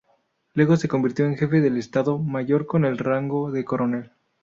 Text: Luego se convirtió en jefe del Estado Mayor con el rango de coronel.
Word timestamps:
Luego 0.55 0.77
se 0.77 0.87
convirtió 0.87 1.25
en 1.27 1.37
jefe 1.37 1.61
del 1.61 1.77
Estado 1.77 2.17
Mayor 2.17 2.65
con 2.65 2.85
el 2.85 2.97
rango 2.97 3.51
de 3.51 3.63
coronel. 3.65 4.11